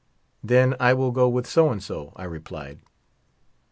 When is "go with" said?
1.11-1.45